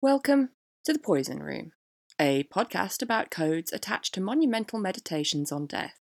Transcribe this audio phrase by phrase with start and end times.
[0.00, 0.50] Welcome
[0.84, 1.72] to The Poison Room,
[2.20, 5.98] a podcast about codes attached to monumental meditations on death,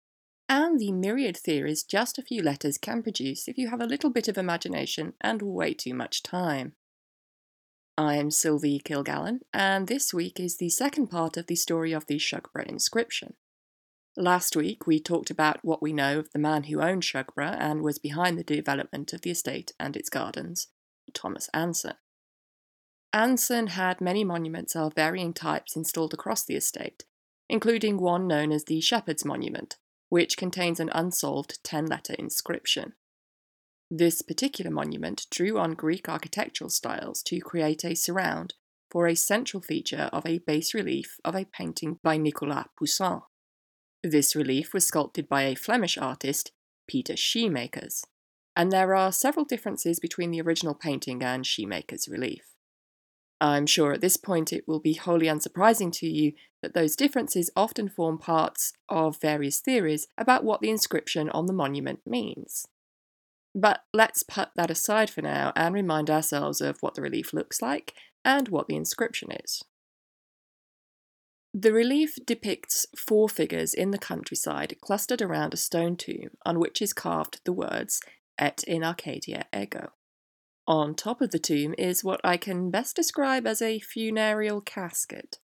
[0.47, 4.11] and the myriad theories just a few letters can produce if you have a little
[4.11, 6.73] bit of imagination and way too much time.
[7.97, 12.05] I am Sylvie Kilgallen, and this week is the second part of the story of
[12.05, 13.33] the Shugborough inscription.
[14.15, 17.81] Last week we talked about what we know of the man who owned Shugborough and
[17.81, 20.67] was behind the development of the estate and its gardens,
[21.15, 21.95] Thomas Anson.
[23.17, 27.03] Anson had many monuments of varying types installed across the estate,
[27.49, 29.77] including one known as the Shepherd's Monument,
[30.09, 32.93] which contains an unsolved 10 letter inscription.
[33.89, 38.53] This particular monument drew on Greek architectural styles to create a surround
[38.91, 43.21] for a central feature of a bas relief of a painting by Nicolas Poussin.
[44.03, 46.51] This relief was sculpted by a Flemish artist,
[46.87, 48.03] Peter Scheemakers,
[48.55, 52.56] and there are several differences between the original painting and Scheemakers' relief.
[53.39, 57.51] I'm sure at this point it will be wholly unsurprising to you that those differences
[57.55, 62.67] often form parts of various theories about what the inscription on the monument means.
[63.53, 67.61] But let's put that aside for now and remind ourselves of what the relief looks
[67.61, 67.93] like
[68.25, 69.63] and what the inscription is.
[71.53, 76.81] The relief depicts four figures in the countryside clustered around a stone tomb on which
[76.81, 78.01] is carved the words
[78.37, 79.91] Et in Arcadia ego.
[80.67, 85.39] On top of the tomb is what I can best describe as a funereal casket.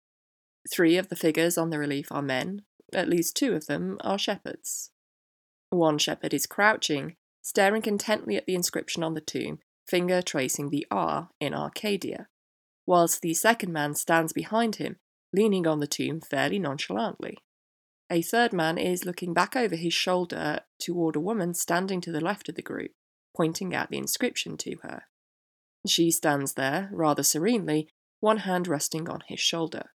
[0.69, 4.19] Three of the figures on the relief are men, at least two of them are
[4.19, 4.91] shepherds.
[5.71, 10.87] One shepherd is crouching, staring intently at the inscription on the tomb, finger tracing the
[10.91, 12.27] R in Arcadia,
[12.85, 14.97] whilst the second man stands behind him,
[15.33, 17.39] leaning on the tomb fairly nonchalantly.
[18.11, 22.21] A third man is looking back over his shoulder toward a woman standing to the
[22.21, 22.91] left of the group,
[23.37, 25.05] pointing out the inscription to her.
[25.87, 27.89] She stands there, rather serenely,
[28.21, 29.91] one hand resting on his shoulder.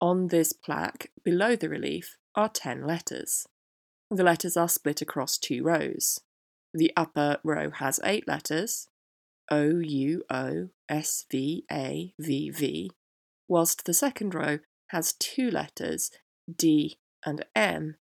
[0.00, 3.46] On this plaque, below the relief, are ten letters.
[4.10, 6.20] The letters are split across two rows.
[6.72, 8.88] The upper row has eight letters
[9.50, 12.90] O U O S V A V V,
[13.48, 16.10] whilst the second row has two letters
[16.54, 17.96] D and M,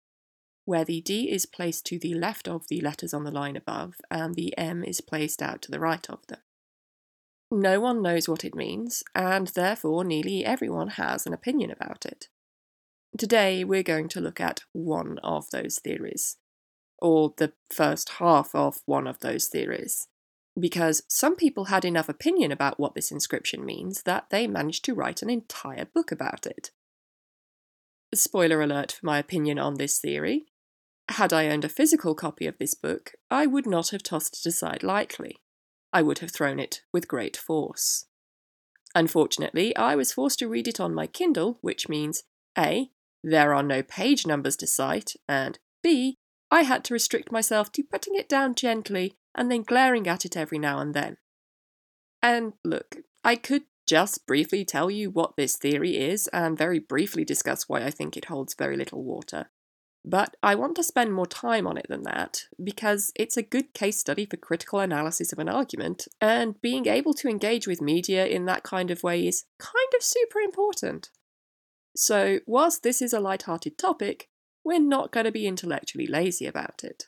[0.66, 3.96] where the D is placed to the left of the letters on the line above
[4.12, 6.40] and the M is placed out to the right of them.
[7.52, 12.28] No one knows what it means, and therefore nearly everyone has an opinion about it.
[13.18, 16.38] Today we're going to look at one of those theories,
[17.00, 20.08] or the first half of one of those theories,
[20.60, 24.94] because some people had enough opinion about what this inscription means that they managed to
[24.94, 26.72] write an entire book about it.
[28.14, 30.46] Spoiler alert for my opinion on this theory.
[31.10, 34.50] Had I owned a physical copy of this book, I would not have tossed it
[34.50, 35.38] aside lightly.
[35.96, 38.08] I would have thrown it with great force.
[38.94, 42.24] Unfortunately, I was forced to read it on my Kindle, which means
[42.58, 42.90] A.
[43.24, 46.18] There are no page numbers to cite, and B.
[46.52, 50.36] I had to restrict myself to putting it down gently and then glaring at it
[50.36, 51.16] every now and then.
[52.22, 57.24] And look, I could just briefly tell you what this theory is and very briefly
[57.24, 59.50] discuss why I think it holds very little water.
[60.08, 63.74] But I want to spend more time on it than that, because it's a good
[63.74, 68.28] case study for critical analysis of an argument, and being able to engage with media
[68.28, 71.10] in that kind of way is kind of super important.
[71.96, 74.30] So, whilst this is a light-hearted topic,
[74.64, 77.06] we're not going to be intellectually lazy about it.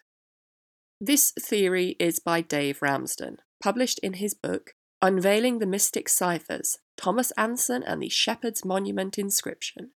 [0.99, 7.31] This theory is by Dave Ramsden, published in his book Unveiling the Mystic Ciphers Thomas
[7.37, 9.91] Anson and the Shepherd's Monument Inscription.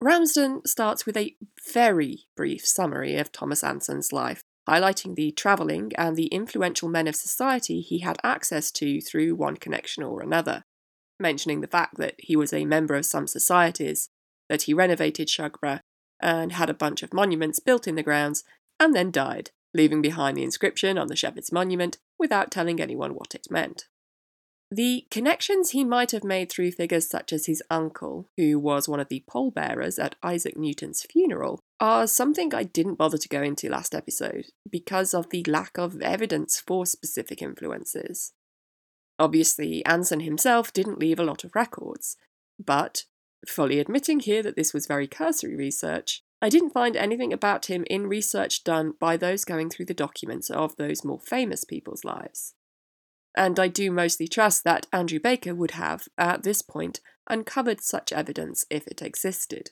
[0.00, 1.36] Ramsden starts with a
[1.72, 7.16] very brief summary of Thomas Anson's life, highlighting the travelling and the influential men of
[7.16, 10.64] society he had access to through one connection or another,
[11.18, 14.10] mentioning the fact that he was a member of some societies,
[14.50, 15.80] that he renovated Shugborough,
[16.20, 18.44] and had a bunch of monuments built in the grounds,
[18.78, 23.34] and then died, leaving behind the inscription on the Shepherd's Monument without telling anyone what
[23.34, 23.86] it meant.
[24.70, 28.98] The connections he might have made through figures such as his uncle, who was one
[28.98, 33.68] of the pallbearers at Isaac Newton's funeral, are something I didn't bother to go into
[33.68, 38.32] last episode because of the lack of evidence for specific influences.
[39.20, 42.16] Obviously, Anson himself didn't leave a lot of records,
[42.58, 43.04] but,
[43.46, 47.84] fully admitting here that this was very cursory research, I didn't find anything about him
[47.88, 52.55] in research done by those going through the documents of those more famous people's lives
[53.36, 58.12] and I do mostly trust that Andrew Baker would have, at this point, uncovered such
[58.12, 59.70] evidence if it existed.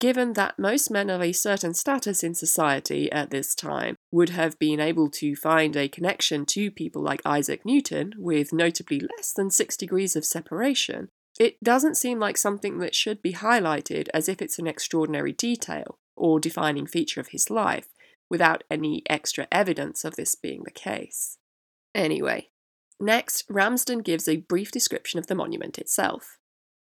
[0.00, 4.58] given that most men of a certain status in society at this time would have
[4.58, 9.50] been able to find a connection to people like Isaac Newton with notably less than
[9.50, 11.08] six degrees of separation,
[11.40, 15.98] it doesn't seem like something that should be highlighted as if it's an extraordinary detail
[16.16, 17.88] or defining feature of his life,
[18.28, 21.38] without any extra evidence of this being the case.
[21.94, 22.48] Anyway,
[23.00, 26.38] next, Ramsden gives a brief description of the monument itself.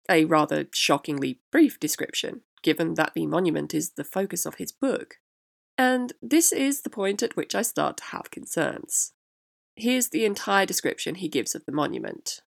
[0.09, 5.15] A rather shockingly brief description, given that the monument is the focus of his book.
[5.77, 9.13] And this is the point at which I start to have concerns.
[9.75, 12.41] Here's the entire description he gives of the monument.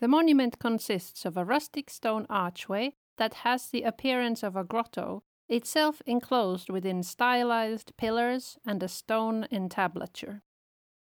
[0.00, 5.22] The monument consists of a rustic stone archway that has the appearance of a grotto,
[5.48, 10.42] itself enclosed within stylized pillars and a stone entablature.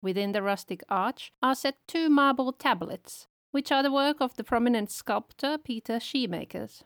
[0.00, 4.44] Within the rustic arch are set two marble tablets, which are the work of the
[4.44, 6.84] prominent sculptor Peter Scheemakers.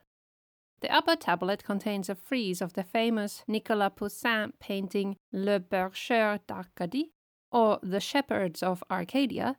[0.80, 7.12] The upper tablet contains a frieze of the famous Nicolas Poussin painting Le Berger d'Arcadie,
[7.52, 9.58] or The Shepherds of Arcadia.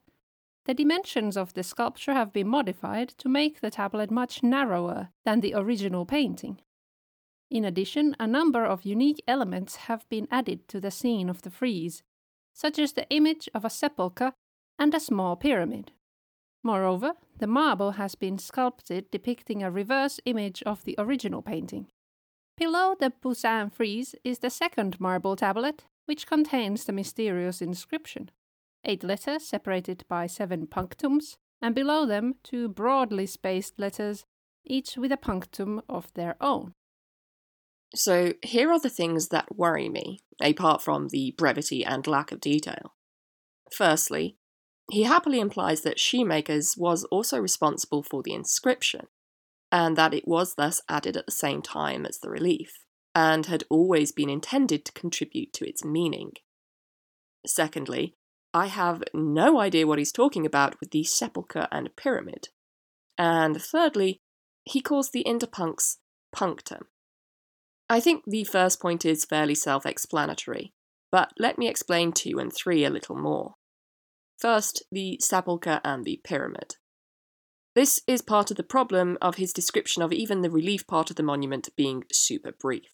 [0.65, 5.41] The dimensions of the sculpture have been modified to make the tablet much narrower than
[5.41, 6.59] the original painting.
[7.49, 11.51] In addition, a number of unique elements have been added to the scene of the
[11.51, 12.01] frieze,
[12.53, 14.33] such as the image of a sepulchre
[14.79, 15.91] and a small pyramid.
[16.63, 21.87] Moreover, the marble has been sculpted depicting a reverse image of the original painting.
[22.57, 28.29] Below the Poussin frieze is the second marble tablet, which contains the mysterious inscription
[28.85, 34.25] eight letters separated by seven punctums, and below them two broadly spaced letters,
[34.65, 36.73] each with a punctum of their own.
[37.95, 42.41] So, here are the things that worry me, apart from the brevity and lack of
[42.41, 42.95] detail.
[43.71, 44.37] Firstly,
[44.91, 49.07] he happily implies that Scheemakers was also responsible for the inscription,
[49.71, 52.83] and that it was thus added at the same time as the relief,
[53.15, 56.33] and had always been intended to contribute to its meaning.
[57.45, 58.15] Secondly,
[58.53, 62.49] I have no idea what he's talking about with the sepulchre and pyramid.
[63.17, 64.19] And thirdly,
[64.63, 65.97] he calls the interpuncts
[66.31, 66.87] punctum,
[67.93, 70.73] I think the first point is fairly self explanatory,
[71.11, 73.53] but let me explain two and three a little more.
[74.39, 76.77] First, the sepulchre and the pyramid.
[77.75, 81.17] This is part of the problem of his description of even the relief part of
[81.17, 82.89] the monument being super brief.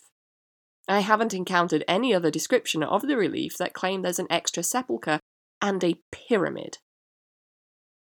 [0.85, 5.21] I haven't encountered any other description of the relief that claim there's an extra sepulchre
[5.61, 6.79] and a pyramid.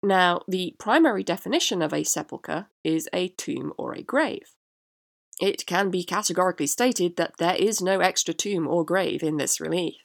[0.04, 4.54] Now, the primary definition of a sepulchre is a tomb or a grave.
[5.42, 9.60] It can be categorically stated that there is no extra tomb or grave in this
[9.60, 9.96] relief.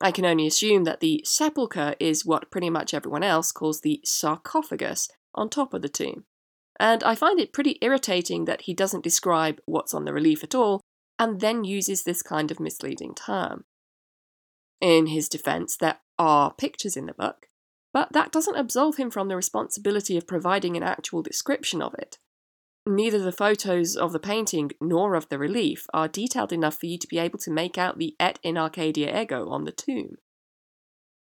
[0.00, 4.00] I can only assume that the sepulchre is what pretty much everyone else calls the
[4.04, 6.24] sarcophagus on top of the tomb,
[6.80, 10.54] and I find it pretty irritating that he doesn't describe what's on the relief at
[10.54, 10.80] all
[11.18, 13.64] and then uses this kind of misleading term.
[14.80, 17.46] In his defense, there are pictures in the book,
[17.92, 22.18] but that doesn't absolve him from the responsibility of providing an actual description of it.
[22.86, 26.98] Neither the photos of the painting nor of the relief are detailed enough for you
[26.98, 30.16] to be able to make out the Et in Arcadia ego on the tomb.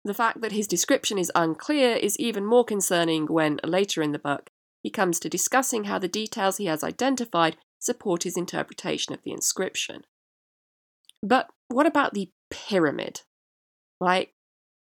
[0.04, 4.18] The fact that his description is unclear is even more concerning when, later in the
[4.18, 4.50] book,
[4.82, 9.32] he comes to discussing how the details he has identified support his interpretation of the
[9.32, 10.02] inscription.
[11.22, 13.22] But what about the pyramid?
[14.00, 14.34] Like,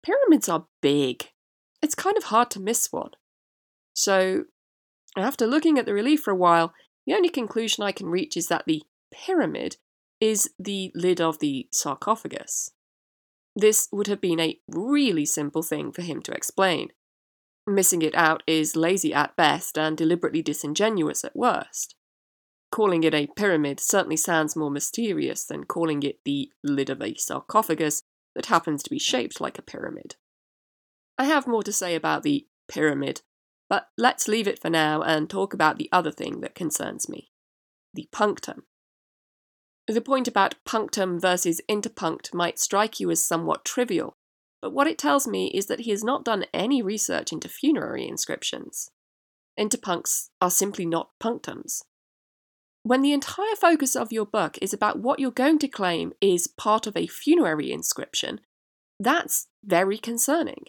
[0.05, 1.29] pyramids are big.
[1.83, 3.11] It's kind of hard to miss one.
[3.93, 4.47] So,
[5.17, 6.75] after looking at the relief for a while,
[7.07, 9.77] the only conclusion I can reach is that the pyramid
[10.21, 12.71] is the lid of the sarcophagus.
[13.55, 16.89] This would have been a really simple thing for him to explain.
[17.67, 21.95] Missing it out is lazy at best and deliberately disingenuous at worst.
[22.71, 27.15] Calling it a pyramid certainly sounds more mysterious than calling it the lid of a
[27.15, 28.03] sarcophagus
[28.35, 30.17] that happens to be shaped like a pyramid.
[31.17, 33.23] I have more to say about the pyramid
[33.69, 37.31] but let's leave it for now and talk about the other thing that concerns me
[37.95, 38.65] the punctum.
[39.87, 44.17] The point about punctum versus interpunct might strike you as somewhat trivial,
[44.61, 48.09] but what it tells me is that he has not done any research into funerary
[48.09, 48.91] inscriptions.
[49.61, 51.83] Interpuncts are simply not punctums.
[52.83, 56.49] When the entire focus of your book is about what you're going to claim is
[56.49, 58.41] part of a funerary inscription,
[58.99, 60.65] that's very concerning.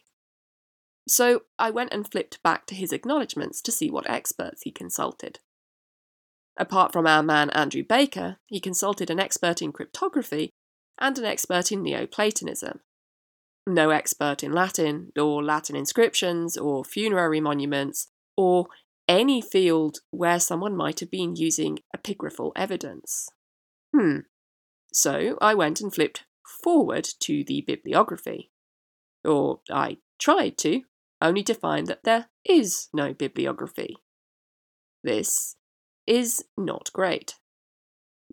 [1.08, 5.40] So I went and flipped back to his acknowledgements to see what experts he consulted.
[6.58, 10.50] Apart from our man Andrew Baker, he consulted an expert in cryptography
[11.00, 12.80] and an expert in Neoplatonism.
[13.68, 18.08] No expert in Latin, or Latin inscriptions, or funerary monuments,
[18.38, 18.68] or
[19.08, 23.30] any field where someone might have been using epigraphal evidence.
[23.94, 24.20] Hmm.
[24.94, 26.24] So I went and flipped
[26.64, 28.52] forward to the bibliography.
[29.24, 30.84] Or I tried to,
[31.22, 33.96] only to find that there is no bibliography.
[35.04, 35.56] This
[36.08, 37.36] is not great.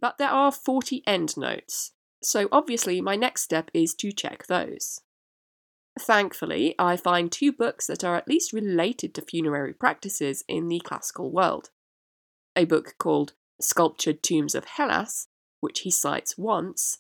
[0.01, 5.01] But there are 40 endnotes, so obviously my next step is to check those.
[5.99, 10.81] Thankfully, I find two books that are at least related to funerary practices in the
[10.81, 11.71] classical world.
[12.57, 15.29] A book called Sculptured Tombs of Hellas,
[15.61, 16.99] which he cites once,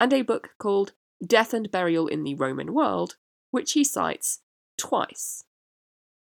[0.00, 0.92] and a book called
[1.24, 3.16] Death and Burial in the Roman World,
[3.52, 4.40] which he cites
[4.82, 5.44] twice.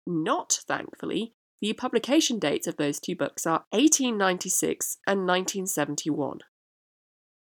[0.05, 6.39] Not, thankfully, the publication dates of those two books are 1896 and 1971.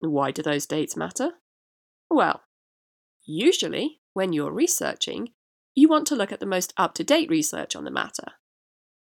[0.01, 1.35] Why do those dates matter?
[2.11, 2.43] Well,
[3.25, 5.29] usually, when you're researching,
[5.77, 8.33] you want to look at the most up to date research on the matter.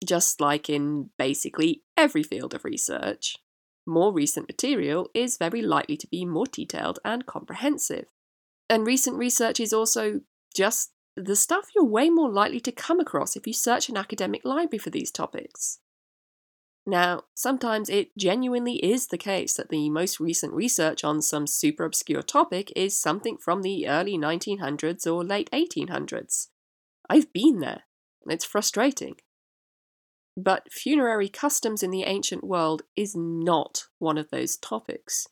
[0.05, 3.37] Just like in basically every field of research,
[3.87, 8.05] more recent material is very likely to be more detailed and comprehensive.
[8.69, 10.21] And recent research is also
[10.55, 14.43] just the stuff you're way more likely to come across if you search an academic
[14.43, 15.79] library for these topics.
[16.85, 21.85] Now, sometimes it genuinely is the case that the most recent research on some super
[21.85, 26.47] obscure topic is something from the early 1900s or late 1800s.
[27.09, 27.83] I've been there,
[28.23, 29.15] and it's frustrating.
[30.35, 35.27] But funerary customs in the ancient world is not one of those topics.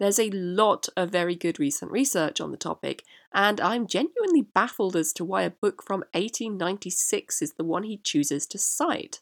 [0.00, 3.04] There's a lot of very good recent research on the topic,
[3.34, 7.98] and I'm genuinely baffled as to why a book from 1896 is the one he
[7.98, 9.20] chooses to cite.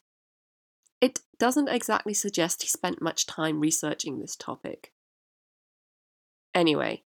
[1.01, 4.93] It doesn't exactly suggest he spent much time researching this topic.
[6.55, 7.03] Anyway,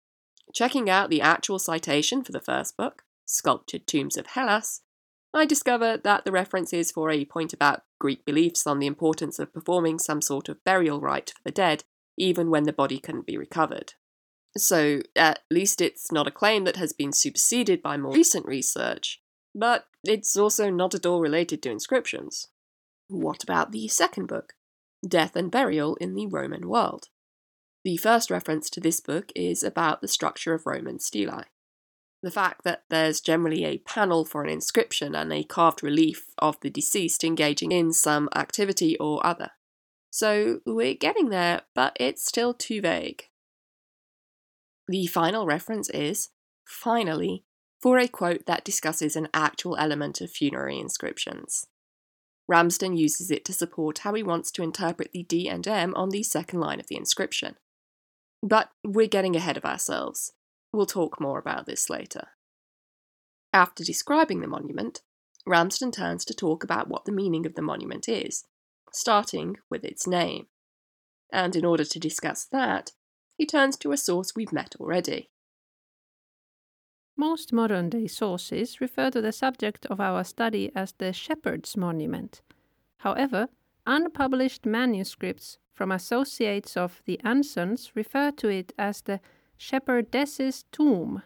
[0.55, 4.83] checking out the actual citation for the first book, Sculptured Tombs of Hellas,
[5.35, 9.41] I discover that the reference is for a point about Greek beliefs on the importance
[9.41, 11.83] of performing some sort of burial rite for the dead
[12.17, 13.95] even when the body couldn't be recovered.
[14.57, 19.21] So, at least it's not a claim that has been superseded by more recent research,
[19.55, 22.49] but it's also not at all related to inscriptions.
[23.09, 24.55] What about the second book,
[25.07, 27.09] Death and Burial in the Roman World?
[27.85, 31.45] The first reference to this book is about the structure of Roman stelae.
[32.23, 36.59] The fact that there's generally a panel for an inscription and a carved relief of
[36.61, 39.51] the deceased engaging in some activity or other.
[40.11, 43.25] So we're getting there, but it's still too vague.
[44.89, 46.31] The final reference is,
[46.65, 47.45] finally,
[47.83, 51.67] for a quote that discusses an actual element of funerary inscriptions.
[52.49, 56.11] Ramsden uses it to support how he wants to interpret the D and M on
[56.11, 57.57] the second line of the inscription.
[58.43, 60.33] But we're getting ahead of ourselves.
[60.73, 62.29] We'll talk more about this later.
[63.53, 65.01] After describing the monument,
[65.47, 68.45] Ramsden turns to talk about what the meaning of the monument is,
[68.93, 70.47] starting with its name.
[71.33, 72.93] And in order to discuss that,
[73.37, 75.31] he turns to a source we've met already.
[77.17, 82.43] Most modern day sources refer to the subject of our study as the Shepherd's Monument.
[82.99, 83.49] However,
[83.87, 89.21] unpublished manuscripts from associates of the Ansons refer to it as the
[89.57, 91.23] Shepherdess's Tomb.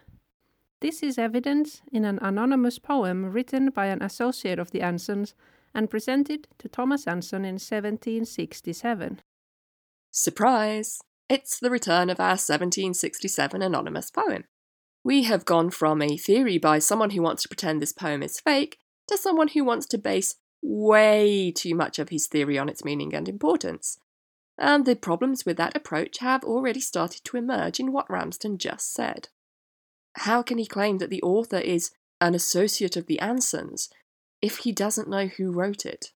[0.79, 5.33] This is evident in an anonymous poem written by an associate of the Ansons
[5.73, 9.21] and presented to Thomas Anson in 1767.
[10.11, 10.99] Surprise!
[11.29, 14.43] It's the return of our 1767 anonymous poem.
[15.03, 18.39] We have gone from a theory by someone who wants to pretend this poem is
[18.39, 22.85] fake to someone who wants to base way too much of his theory on its
[22.85, 23.97] meaning and importance.
[24.57, 28.93] And the problems with that approach have already started to emerge in what Ramsden just
[28.93, 29.29] said.
[30.17, 33.89] How can he claim that the author is an associate of the Ansons
[34.41, 36.11] if he doesn't know who wrote it?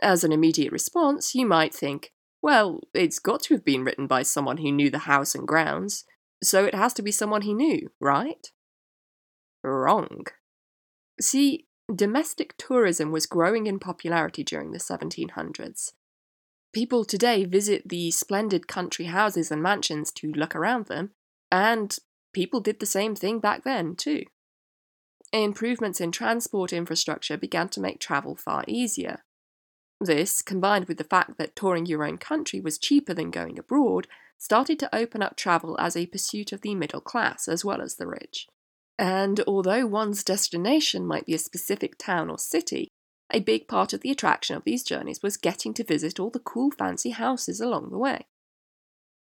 [0.00, 4.22] As an immediate response, you might think, well, it's got to have been written by
[4.22, 6.04] someone who knew the house and grounds,
[6.42, 8.52] so it has to be someone he knew, right?
[9.64, 10.26] Wrong.
[11.20, 15.92] See, domestic tourism was growing in popularity during the 1700s.
[16.72, 21.12] People today visit the splendid country houses and mansions to look around them,
[21.50, 21.96] and
[22.34, 24.24] people did the same thing back then, too
[25.32, 29.24] improvements in transport infrastructure began to make travel far easier.
[30.00, 34.06] This, combined with the fact that touring your own country was cheaper than going abroad,
[34.38, 37.96] started to open up travel as a pursuit of the middle class as well as
[37.96, 38.46] the rich.
[38.98, 42.88] And although one's destination might be a specific town or city,
[43.32, 46.38] a big part of the attraction of these journeys was getting to visit all the
[46.38, 48.26] cool fancy houses along the way.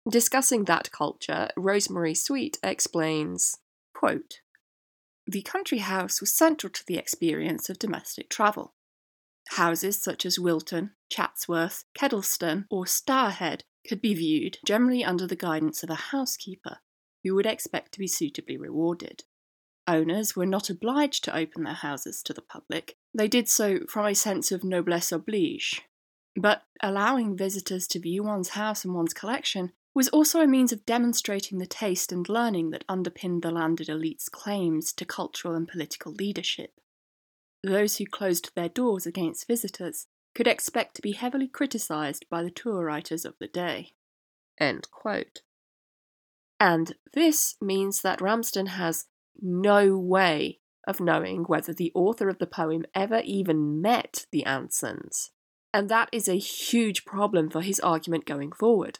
[0.08, 3.58] Discussing that culture, Rosemary Sweet explains,
[3.94, 4.40] quote,
[5.26, 8.74] the country house was central to the experience of domestic travel.
[9.50, 15.82] Houses such as Wilton, Chatsworth, Kedleston, or Stourhead could be viewed generally under the guidance
[15.82, 16.78] of a housekeeper,
[17.22, 19.24] who would expect to be suitably rewarded.
[19.86, 24.06] Owners were not obliged to open their houses to the public, they did so from
[24.06, 25.82] a sense of noblesse oblige.
[26.36, 30.84] But allowing visitors to view one's house and one's collection was also a means of
[30.84, 36.12] demonstrating the taste and learning that underpinned the landed elite's claims to cultural and political
[36.12, 36.72] leadership.
[37.62, 42.50] Those who closed their doors against visitors could expect to be heavily criticised by the
[42.50, 43.92] tour writers of the day.
[46.58, 49.06] And this means that Ramsden has
[49.40, 55.30] no way of knowing whether the author of the poem ever even met the Ansons.
[55.72, 58.98] And that is a huge problem for his argument going forward.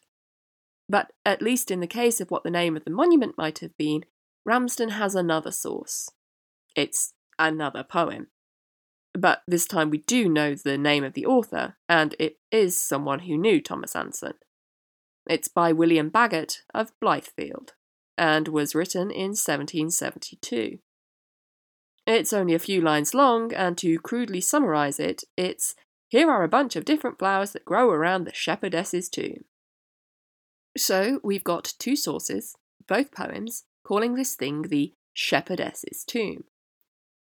[0.88, 3.76] But at least in the case of what the name of the monument might have
[3.76, 4.04] been,
[4.44, 6.10] Ramsden has another source.
[6.76, 8.28] It's another poem.
[9.14, 13.20] But this time we do know the name of the author, and it is someone
[13.20, 14.34] who knew Thomas Anson.
[15.26, 17.72] It's by William Bagot of Blithfield,
[18.18, 20.78] and was written in 1772.
[22.06, 25.74] It's only a few lines long, and to crudely summarise it, it's
[26.08, 29.44] here are a bunch of different flowers that grow around the shepherdess's tomb.
[30.76, 32.56] So we've got two sources,
[32.88, 36.44] both poems, calling this thing the shepherdess's tomb.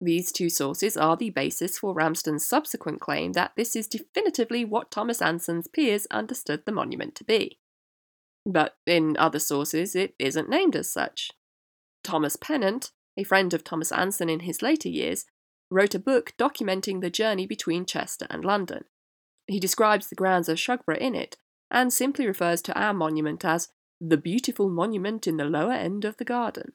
[0.01, 4.91] These two sources are the basis for Ramsden's subsequent claim that this is definitively what
[4.91, 7.59] Thomas Anson's peers understood the monument to be.
[8.45, 11.31] But in other sources, it isn't named as such.
[12.03, 15.25] Thomas Pennant, a friend of Thomas Anson in his later years,
[15.71, 18.83] wrote a book documenting the journey between Chester and London.
[19.47, 21.37] He describes the grounds of Shugborough in it,
[21.75, 23.67] and simply refers to our monument as
[23.99, 26.71] the beautiful monument in the lower end of the garden.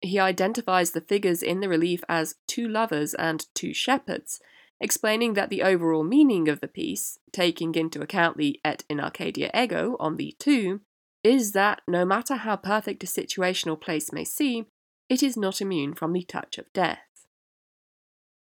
[0.00, 4.40] He identifies the figures in the relief as two lovers and two shepherds,
[4.80, 9.50] explaining that the overall meaning of the piece, taking into account the et in Arcadia
[9.54, 10.80] ego on the tomb,
[11.22, 14.66] is that no matter how perfect a situation or place may seem,
[15.08, 17.04] it is not immune from the touch of death.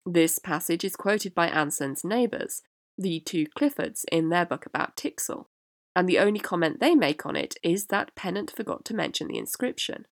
[0.07, 2.63] This passage is quoted by Anson's neighbours,
[2.97, 5.47] the two Cliffords, in their book about Tixall,
[5.95, 9.39] and the only comment they make on it is that Pennant forgot to mention the
[9.39, 10.07] inscription.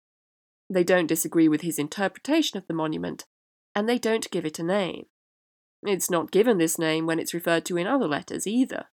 [0.71, 3.25] They don't disagree with his interpretation of the monument,
[3.75, 5.07] and they don't give it a name.
[5.83, 8.87] It's not given this name when it's referred to in other letters either.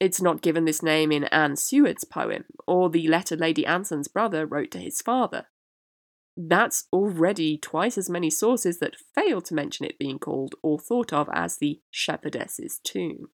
[0.00, 4.44] It's not given this name in Anne Seward's poem, or the letter Lady Anson's brother
[4.44, 5.46] wrote to his father.
[6.36, 11.12] That's already twice as many sources that fail to mention it being called or thought
[11.12, 13.28] of as the shepherdess's tomb.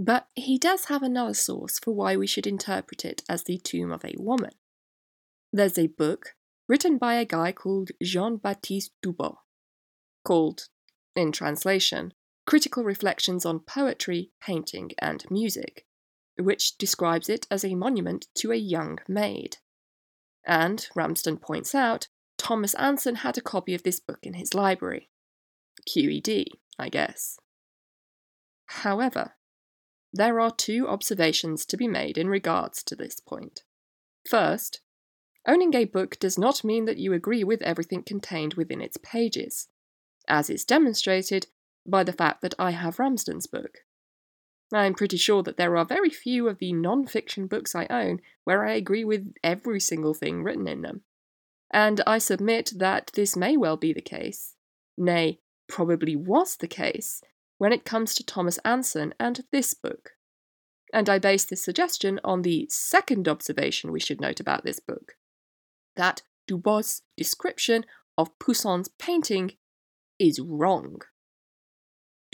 [0.00, 3.90] But he does have another source for why we should interpret it as the tomb
[3.90, 4.52] of a woman.
[5.52, 6.36] There's a book
[6.68, 9.38] written by a guy called Jean Baptiste Dubos,
[10.24, 10.68] called,
[11.16, 12.14] in translation,
[12.46, 15.84] Critical Reflections on Poetry, Painting, and Music,
[16.36, 19.56] which describes it as a monument to a young maid.
[20.46, 22.06] And, Ramsden points out,
[22.36, 25.10] Thomas Anson had a copy of this book in his library.
[25.88, 26.46] QED,
[26.78, 27.40] I guess.
[28.66, 29.32] However,
[30.12, 33.62] there are two observations to be made in regards to this point.
[34.28, 34.80] First,
[35.48, 39.68] Owning a book does not mean that you agree with everything contained within its pages,
[40.28, 41.46] as is demonstrated
[41.86, 43.78] by the fact that I have Ramsden's book.
[44.74, 48.20] I'm pretty sure that there are very few of the non fiction books I own
[48.44, 51.00] where I agree with every single thing written in them.
[51.70, 54.54] And I submit that this may well be the case,
[54.98, 57.22] nay, probably was the case,
[57.58, 60.12] when it comes to Thomas Anson and this book.
[60.92, 65.16] And I base this suggestion on the second observation we should note about this book
[65.96, 67.84] that Dubos' description
[68.16, 69.52] of Poussin's painting
[70.18, 71.00] is wrong.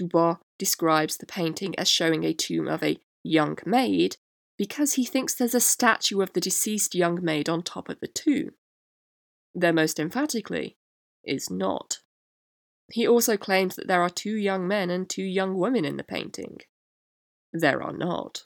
[0.01, 4.17] Dubos describes the painting as showing a tomb of a young maid
[4.57, 8.07] because he thinks there's a statue of the deceased young maid on top of the
[8.07, 8.51] tomb.
[9.55, 10.77] There most emphatically
[11.25, 12.01] is not.
[12.95, 16.05] He also claims that there are two young men and two young women in the
[16.05, 16.61] painting.
[17.53, 18.45] There are not.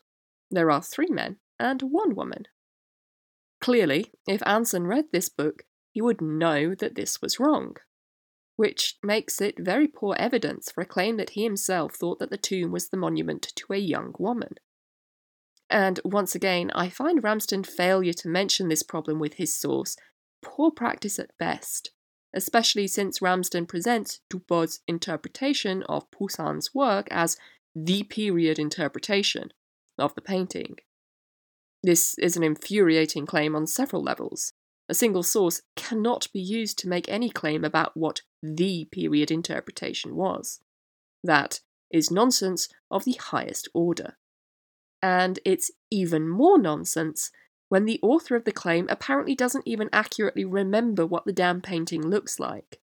[0.50, 2.46] There are three men and one woman.
[3.60, 7.76] Clearly, if Anson read this book, he would know that this was wrong,
[8.56, 12.38] which makes it very poor evidence for a claim that he himself thought that the
[12.38, 14.54] tomb was the monument to a young woman.
[15.68, 19.94] And once again, I find Ramsden's failure to mention this problem with his source
[20.40, 21.90] poor practice at best,
[22.38, 27.36] especially since Ramsden presents Dubos' interpretation of Poussin's work as
[27.74, 29.52] the period interpretation
[29.98, 30.76] of the painting.
[31.82, 34.52] This is an infuriating claim on several levels.
[34.88, 40.14] A single source cannot be used to make any claim about what the period interpretation
[40.14, 40.60] was.
[41.24, 41.58] That
[41.90, 44.16] is nonsense of the highest order.
[45.02, 47.32] And it's even more nonsense
[47.68, 52.02] when the author of the claim apparently doesn't even accurately remember what the damn painting
[52.02, 52.80] looks like.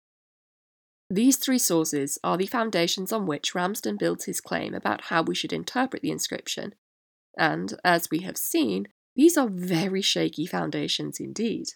[1.09, 5.35] These three sources are the foundations on which Ramsden builds his claim about how we
[5.35, 6.75] should interpret the inscription,
[7.37, 11.67] and, as we have seen, these are very shaky foundations indeed.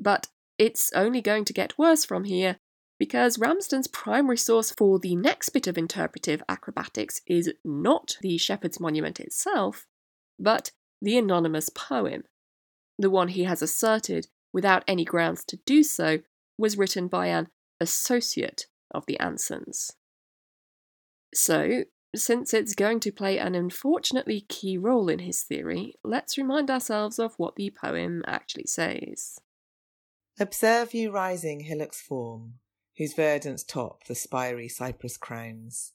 [0.00, 2.56] But it's only going to get worse from here
[2.98, 8.80] because Ramsden's primary source for the next bit of interpretive acrobatics is not the Shepherd's
[8.80, 9.86] Monument itself,
[10.38, 10.70] but
[11.02, 12.22] the anonymous poem.
[12.98, 16.20] The one he has asserted, without any grounds to do so,
[16.56, 17.48] was written by an
[17.80, 19.92] associate of the Ansons.
[21.34, 21.84] So,
[22.14, 27.18] since it's going to play an unfortunately key role in his theory, let's remind ourselves
[27.18, 29.38] of what the poem actually says.
[30.38, 32.54] Observe you rising hillock's form,
[32.98, 35.92] whose verdant top the spiry cypress crowns,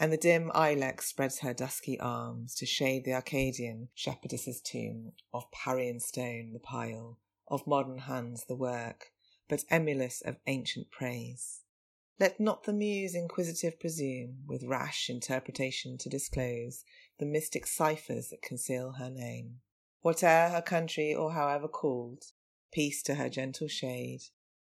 [0.00, 5.44] and the dim ilex spreads her dusky arms to shade the Arcadian shepherdess's tomb, of
[5.52, 9.12] Parian stone the pile, of modern hands the work,
[9.46, 11.60] but emulous of ancient praise.
[12.18, 16.82] Let not the muse inquisitive presume with rash interpretation to disclose
[17.18, 19.60] the mystic ciphers that conceal her name.
[20.02, 22.24] Whate'er her country or however called,
[22.72, 24.22] peace to her gentle shade.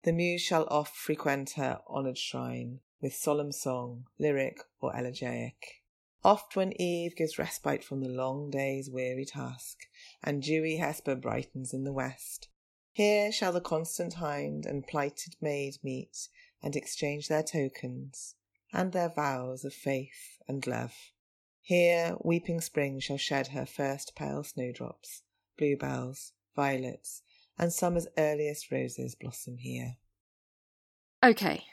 [0.04, 5.82] The muse shall oft frequent her honoured shrine, with solemn song, lyric or elegiac.
[6.24, 9.88] Oft when eve gives respite from the long day's weary task,
[10.24, 12.50] and dewy Hesper brightens in the west,
[12.92, 16.28] here shall the constant hind and plighted maid meet
[16.62, 18.36] and exchange their tokens
[18.74, 20.94] and their vows of faith and love.
[21.62, 25.22] Here weeping spring shall shed her first pale snowdrops,
[25.58, 27.22] bluebells, violets,
[27.58, 29.96] and summer's earliest roses blossom here.
[31.24, 31.64] Okay,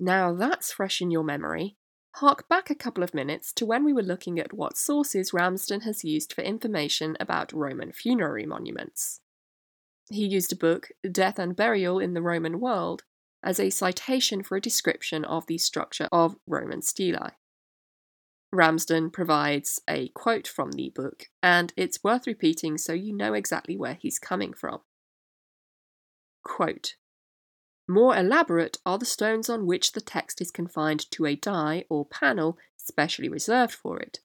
[0.00, 1.76] now that's fresh in your memory.
[2.16, 5.82] Hark back a couple of minutes to when we were looking at what sources Ramsden
[5.82, 9.20] has used for information about Roman funerary monuments.
[10.10, 13.02] He used a book, Death and Burial in the Roman World,
[13.42, 17.36] as a citation for a description of the structure of Roman stelae.
[18.50, 23.76] Ramsden provides a quote from the book, and it's worth repeating so you know exactly
[23.76, 24.80] where he's coming from.
[26.42, 26.94] Quote,
[27.88, 32.04] more elaborate are the stones on which the text is confined to a die or
[32.04, 34.20] panel specially reserved for it,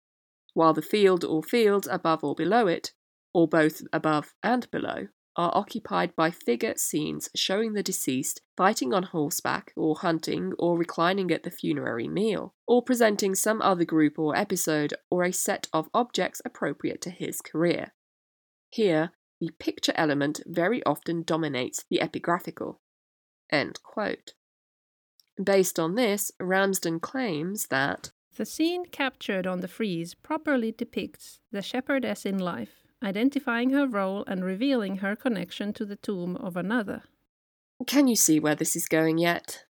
[0.54, 2.92] while the field or fields above or below it,
[3.34, 9.04] or both above and below, are occupied by figure scenes showing the deceased fighting on
[9.04, 14.36] horseback or hunting or reclining at the funerary meal, or presenting some other group or
[14.38, 17.94] episode or a set of objects appropriate to his career.
[18.70, 22.78] Here, the picture element very often dominates the epigraphical.
[25.42, 31.62] Based on this, Ramsden claims that the scene captured on the frieze properly depicts the
[31.62, 37.04] shepherdess in life, identifying her role and revealing her connection to the tomb of another.
[37.86, 39.66] Can you see where this is going yet?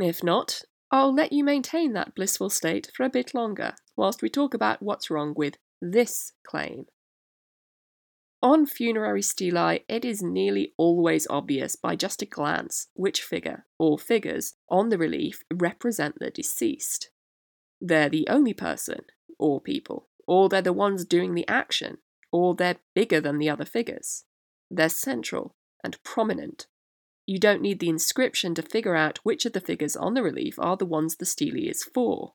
[0.00, 4.28] If not, I'll let you maintain that blissful state for a bit longer whilst we
[4.28, 6.86] talk about what's wrong with this claim.
[8.44, 13.98] On funerary stelae, it is nearly always obvious by just a glance which figure, or
[13.98, 17.08] figures, on the relief represent the deceased.
[17.80, 19.06] They're the only person,
[19.38, 21.96] or people, or they're the ones doing the action,
[22.30, 24.24] or they're bigger than the other figures.
[24.70, 26.66] They're central and prominent.
[27.24, 30.58] You don't need the inscription to figure out which of the figures on the relief
[30.58, 32.34] are the ones the stele is for.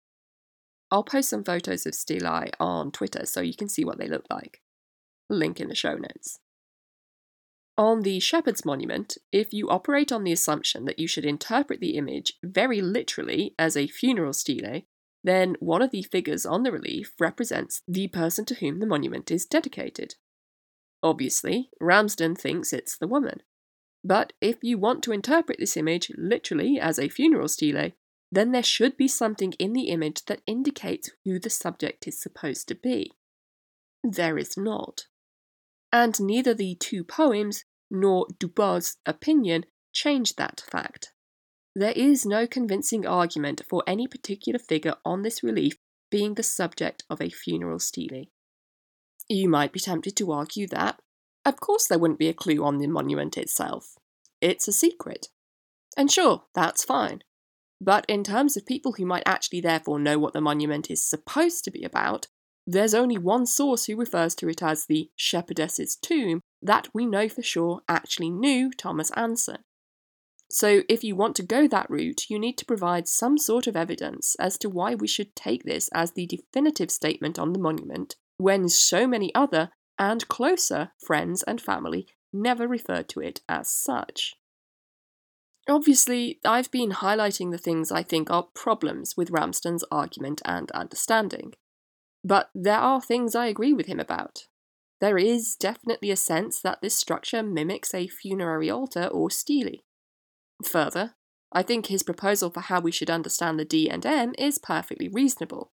[0.89, 4.25] I'll post some photos of stelae on Twitter so you can see what they look
[4.31, 4.63] like
[5.29, 6.39] link in the show notes.
[7.77, 11.95] On the Shepherd's Monument, if you operate on the assumption that you should interpret the
[11.95, 14.81] image very literally as a funeral stele,
[15.23, 19.31] then one of the figures on the relief represents the person to whom the monument
[19.31, 20.15] is dedicated.
[21.01, 23.41] Obviously, Ramsden thinks it's the woman.
[24.03, 27.91] But if you want to interpret this image literally as a funeral stele,
[28.31, 32.67] then there should be something in the image that indicates who the subject is supposed
[32.67, 33.13] to be.
[34.03, 35.05] There is not
[35.91, 41.11] and neither the two poems nor Dubos's opinion change that fact.
[41.75, 45.77] There is no convincing argument for any particular figure on this relief
[46.11, 48.25] being the subject of a funeral stele.
[49.27, 50.99] You might be tempted to argue that,
[51.45, 53.95] of course, there wouldn't be a clue on the monument itself.
[54.41, 55.27] It's a secret.
[55.95, 57.21] And sure, that's fine.
[57.81, 61.63] But in terms of people who might actually therefore know what the monument is supposed
[61.63, 62.27] to be about,
[62.71, 67.27] there's only one source who refers to it as the shepherdess's tomb that we know
[67.27, 69.57] for sure actually knew Thomas Anson.
[70.51, 73.75] So, if you want to go that route, you need to provide some sort of
[73.75, 78.15] evidence as to why we should take this as the definitive statement on the monument
[78.37, 84.35] when so many other and closer friends and family never referred to it as such.
[85.67, 91.53] Obviously, I've been highlighting the things I think are problems with Ramsden's argument and understanding.
[92.23, 94.47] But there are things I agree with him about.
[94.99, 99.79] There is definitely a sense that this structure mimics a funerary altar or stele.
[100.63, 101.15] Further,
[101.51, 105.07] I think his proposal for how we should understand the D and M is perfectly
[105.07, 105.71] reasonable.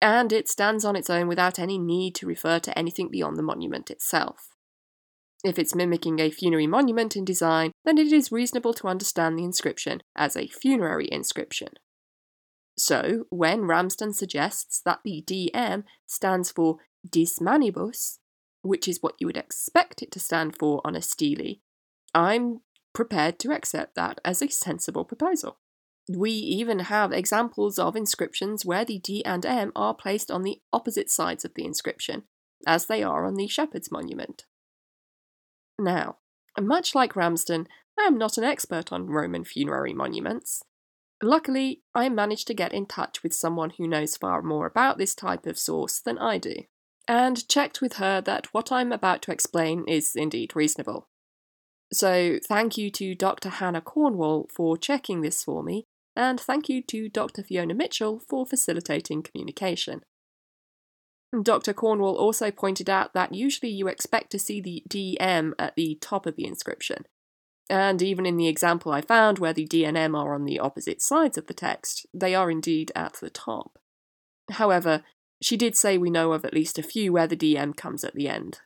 [0.00, 3.42] And it stands on its own without any need to refer to anything beyond the
[3.42, 4.48] monument itself.
[5.44, 9.44] If it's mimicking a funerary monument in design, then it is reasonable to understand the
[9.44, 11.68] inscription as a funerary inscription.
[12.82, 18.20] So, when Ramsden suggests that the DM stands for dis manibus,
[18.62, 21.56] which is what you would expect it to stand for on a stele,
[22.14, 22.62] I'm
[22.94, 25.58] prepared to accept that as a sensible proposal.
[26.08, 30.62] We even have examples of inscriptions where the D and M are placed on the
[30.72, 32.22] opposite sides of the inscription,
[32.66, 34.46] as they are on the Shepherd's Monument.
[35.78, 36.16] Now,
[36.58, 40.62] much like Ramsden, I am not an expert on Roman funerary monuments.
[41.22, 45.14] Luckily, I managed to get in touch with someone who knows far more about this
[45.14, 46.64] type of source than I do,
[47.06, 51.08] and checked with her that what I'm about to explain is indeed reasonable.
[51.92, 53.50] So, thank you to Dr.
[53.50, 55.84] Hannah Cornwell for checking this for me,
[56.16, 57.42] and thank you to Dr.
[57.42, 60.02] Fiona Mitchell for facilitating communication.
[61.42, 61.72] Dr.
[61.72, 66.26] Cornwell also pointed out that usually you expect to see the DM at the top
[66.26, 67.04] of the inscription.
[67.70, 70.58] And even in the example I found where the D and M are on the
[70.58, 73.78] opposite sides of the text, they are indeed at the top.
[74.50, 75.04] However,
[75.40, 78.14] she did say we know of at least a few where the DM comes at
[78.14, 78.58] the end.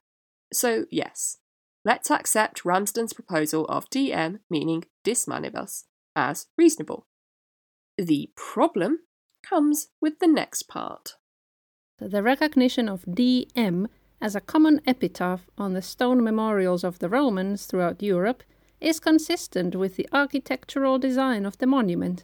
[0.54, 1.36] So, yes,
[1.84, 5.84] let's accept Ramsden's proposal of DM, meaning dis manibus,
[6.16, 7.06] as reasonable.
[7.98, 9.00] The problem
[9.46, 11.16] comes with the next part.
[11.98, 13.86] The recognition of DM
[14.20, 18.42] as a common epitaph on the stone memorials of the Romans throughout Europe
[18.84, 22.22] is consistent with the architectural design of the monument,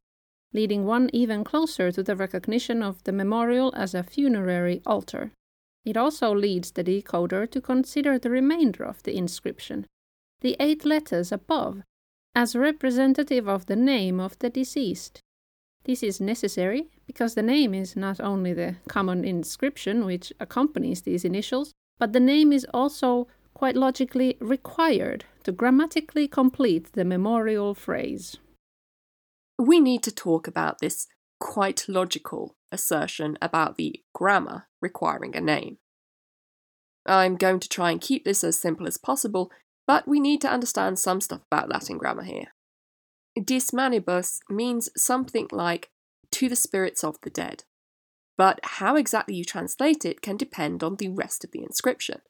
[0.52, 5.32] leading one even closer to the recognition of the memorial as a funerary altar.
[5.86, 9.86] It also leads the decoder to consider the remainder of the inscription,
[10.42, 11.82] the eight letters above,
[12.34, 15.20] as representative of the name of the deceased.
[15.84, 21.24] This is necessary because the name is not only the common inscription which accompanies these
[21.24, 28.37] initials, but the name is also quite logically required to grammatically complete the memorial phrase.
[29.59, 31.07] We need to talk about this
[31.38, 35.79] quite logical assertion about the grammar requiring a name.
[37.07, 39.50] I'm going to try and keep this as simple as possible,
[39.87, 42.55] but we need to understand some stuff about Latin grammar here.
[43.42, 45.90] Dis manibus means something like
[46.33, 47.64] to the spirits of the dead.
[48.37, 52.20] But how exactly you translate it can depend on the rest of the inscription.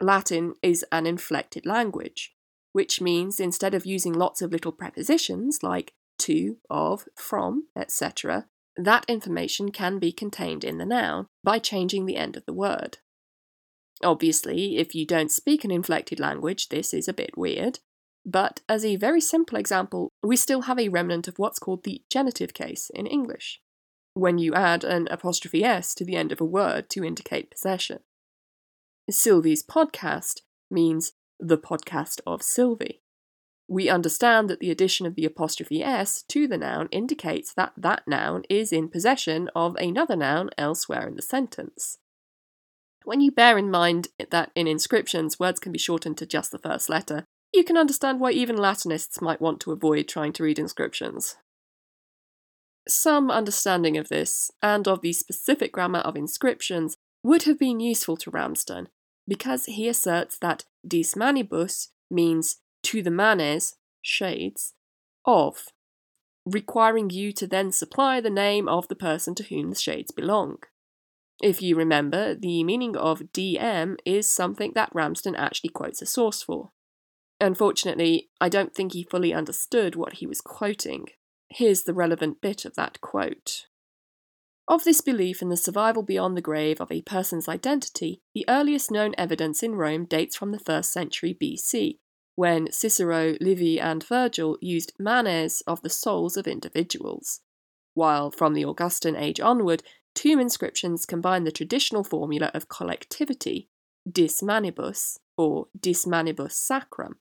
[0.00, 2.34] Latin is an inflected language,
[2.72, 9.04] which means instead of using lots of little prepositions like to, of, from, etc., that
[9.08, 12.98] information can be contained in the noun by changing the end of the word.
[14.04, 17.80] Obviously, if you don't speak an inflected language, this is a bit weird,
[18.24, 22.02] but as a very simple example, we still have a remnant of what's called the
[22.10, 23.60] genitive case in English,
[24.14, 27.98] when you add an apostrophe s to the end of a word to indicate possession.
[29.10, 33.00] Sylvie's podcast means the podcast of Sylvie.
[33.66, 38.06] We understand that the addition of the apostrophe s to the noun indicates that that
[38.06, 41.98] noun is in possession of another noun elsewhere in the sentence.
[43.04, 46.58] When you bear in mind that in inscriptions words can be shortened to just the
[46.58, 50.58] first letter, you can understand why even Latinists might want to avoid trying to read
[50.58, 51.36] inscriptions.
[52.86, 58.16] Some understanding of this, and of the specific grammar of inscriptions, would have been useful
[58.18, 58.88] to Ramsden,
[59.28, 64.72] because he asserts that dis manibus means to the manes, shades,
[65.26, 65.66] of,
[66.46, 70.56] requiring you to then supply the name of the person to whom the shades belong.
[71.42, 76.42] If you remember, the meaning of DM is something that Ramsden actually quotes a source
[76.42, 76.72] for.
[77.40, 81.06] Unfortunately, I don't think he fully understood what he was quoting.
[81.48, 83.66] Here's the relevant bit of that quote.
[84.68, 88.90] Of this belief in the survival beyond the grave of a person's identity, the earliest
[88.90, 92.00] known evidence in Rome dates from the 1st century BC,
[92.34, 97.40] when Cicero, Livy, and Virgil used manes of the souls of individuals.
[97.94, 99.82] While from the Augustan age onward,
[100.14, 103.70] tomb inscriptions combine the traditional formula of collectivity,
[104.10, 107.16] dis manibus, or dis manibus sacrum,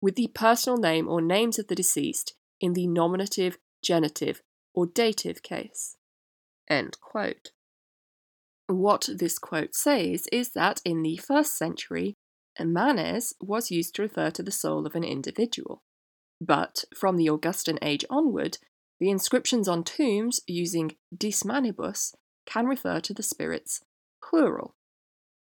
[0.00, 5.42] with the personal name or names of the deceased in the nominative, genitive, or dative
[5.42, 5.96] case.
[6.68, 7.50] End quote.
[8.66, 12.14] What this quote says is that in the first century,
[12.58, 15.82] manes was used to refer to the soul of an individual.
[16.40, 18.58] But from the Augustan age onward,
[19.00, 22.14] the inscriptions on tombs using dis manibus
[22.46, 23.82] can refer to the spirits
[24.22, 24.74] plural,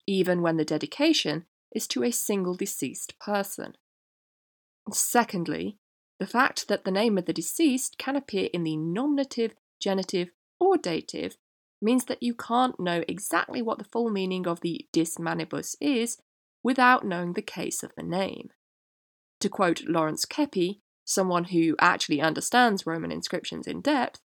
[0.08, 3.76] even when the dedication is to a single deceased person.
[4.92, 5.78] Secondly,
[6.20, 10.30] the fact that the name of the deceased can appear in the nominative, genitive,
[10.60, 11.38] or dative
[11.82, 16.18] means that you can't know exactly what the full meaning of the dis manibus is
[16.64, 18.50] without knowing the case of the name.
[19.40, 24.20] To quote Lawrence Keppie, someone who actually understands Roman inscriptions in depth,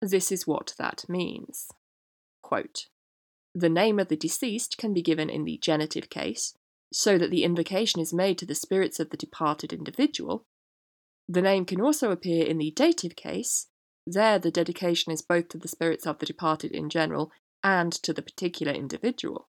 [0.00, 1.68] this is what that means.
[2.42, 2.86] Quote,
[3.54, 6.54] the name of the deceased can be given in the genitive case,
[6.92, 10.44] so that the invocation is made to the spirits of the departed individual.
[11.28, 13.68] The name can also appear in the dative case.
[14.06, 17.32] There, the dedication is both to the spirits of the departed in general
[17.64, 19.48] and to the particular individual.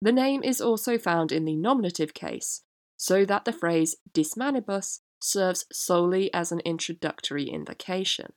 [0.00, 2.62] The name is also found in the nominative case,
[2.96, 8.32] so that the phrase dis manibus serves solely as an introductory invocation.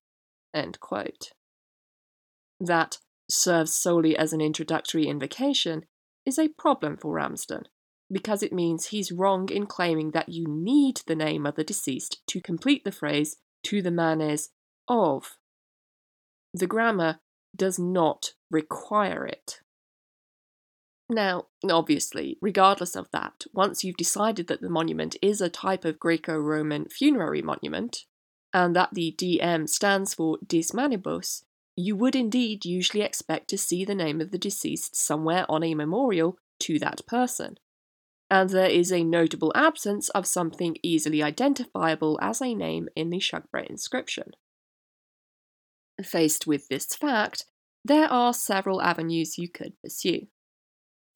[2.59, 2.97] That
[3.29, 5.85] serves solely as an introductory invocation
[6.25, 7.63] is a problem for Ramsden,
[8.11, 12.21] because it means he's wrong in claiming that you need the name of the deceased
[12.27, 14.49] to complete the phrase to the manes
[14.89, 15.37] of.
[16.53, 17.19] The grammar
[17.55, 19.61] does not require it.
[21.09, 25.99] Now, obviously, regardless of that, once you've decided that the monument is a type of
[25.99, 28.05] Greco Roman funerary monument,
[28.53, 31.43] and that the DM stands for dis manibus,
[31.75, 35.73] you would indeed usually expect to see the name of the deceased somewhere on a
[35.73, 37.57] memorial to that person.
[38.29, 43.19] And there is a notable absence of something easily identifiable as a name in the
[43.19, 44.33] Shugborough inscription.
[46.03, 47.45] Faced with this fact,
[47.83, 50.27] there are several avenues you could pursue.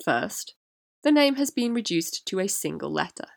[0.03, 0.55] First,
[1.03, 3.27] the name has been reduced to a single letter.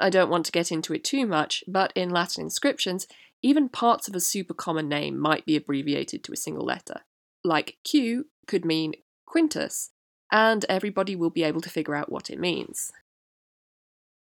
[0.00, 3.06] I don't want to get into it too much, but in Latin inscriptions,
[3.42, 7.00] even parts of a super common name might be abbreviated to a single letter.
[7.44, 8.94] Like Q could mean
[9.26, 9.90] Quintus,
[10.30, 12.92] and everybody will be able to figure out what it means.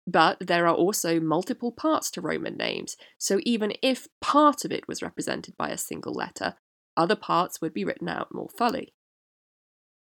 [0.06, 4.86] But there are also multiple parts to Roman names, so even if part of it
[4.86, 6.54] was represented by a single letter,
[6.96, 8.94] other parts would be written out more fully.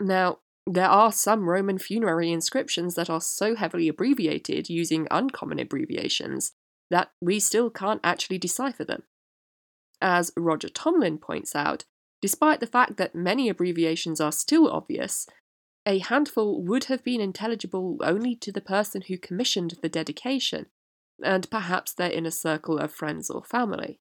[0.01, 6.53] Now, there are some Roman funerary inscriptions that are so heavily abbreviated using uncommon abbreviations
[6.91, 9.05] that we still can't actually decipher them.
[10.01, 11.85] As Roger Tomlin points out,
[12.21, 15.27] despite the fact that many abbreviations are still obvious,
[15.87, 20.67] a handful would have been intelligible only to the person who commissioned the dedication,
[21.23, 23.99] and perhaps their inner circle of friends or family.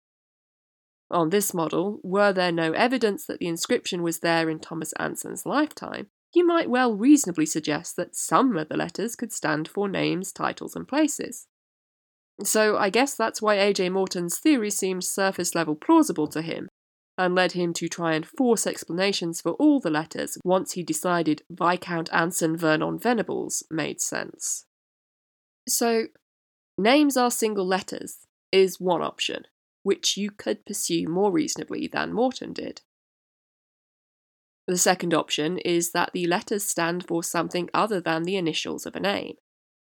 [1.09, 5.45] On this model, were there no evidence that the inscription was there in Thomas Anson's
[5.45, 10.31] lifetime, you might well reasonably suggest that some of the letters could stand for names,
[10.31, 11.47] titles, and places.
[12.43, 16.69] So I guess that's why AJ Morton's theory seemed surface level plausible to him,
[17.17, 21.43] and led him to try and force explanations for all the letters once he decided
[21.49, 24.65] Viscount Anson Vernon Venables made sense.
[25.67, 26.07] So,
[26.77, 28.17] names are single letters
[28.51, 29.43] is one option,
[29.83, 32.81] which you could pursue more reasonably than Morton did.
[34.67, 38.95] The second option is that the letters stand for something other than the initials of
[38.95, 39.35] a name.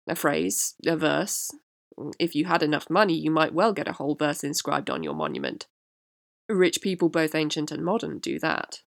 [0.07, 1.51] A phrase, a verse.
[2.19, 5.13] If you had enough money, you might well get a whole verse inscribed on your
[5.13, 5.67] monument.
[6.47, 8.81] Rich people, both ancient and modern, do that.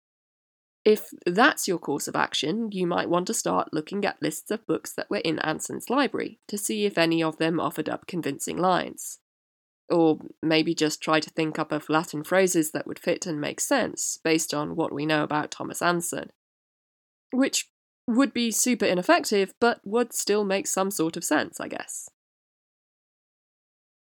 [0.83, 4.67] If that's your course of action, you might want to start looking at lists of
[4.67, 8.57] books that were in Anson's library to see if any of them offered up convincing
[8.57, 9.17] lines.
[9.89, 13.59] Or maybe just try to think up of Latin phrases that would fit and make
[13.59, 16.31] sense based on what we know about Thomas Anson.
[17.31, 17.69] Which
[18.07, 22.09] would be super ineffective, but would still make some sort of sense, I guess.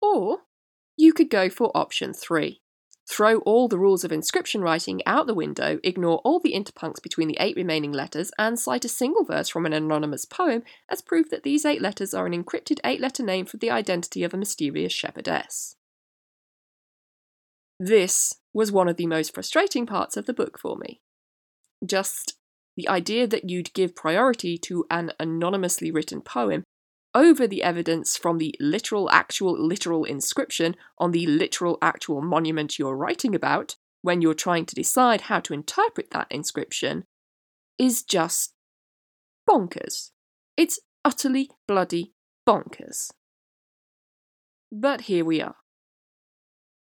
[0.01, 0.39] Or
[0.97, 2.62] you could go for option three.
[3.09, 7.27] Throw all the rules of inscription writing out the window, ignore all the interpuncts between
[7.27, 11.29] the eight remaining letters, and cite a single verse from an anonymous poem as proof
[11.29, 14.37] that these eight letters are an encrypted eight letter name for the identity of a
[14.37, 15.75] mysterious shepherdess.
[17.79, 21.01] This was one of the most frustrating parts of the book for me.
[21.85, 22.37] Just
[22.77, 26.63] the idea that you'd give priority to an anonymously written poem
[27.15, 32.95] over the evidence from the literal, actual, literal inscription on the literal, actual monument you're
[32.95, 37.05] writing about when you're trying to decide how to interpret that inscription
[37.77, 38.53] is just
[39.49, 40.11] bonkers.
[40.57, 42.13] It's utterly bloody
[42.47, 43.11] bonkers.
[44.71, 45.55] But here we are.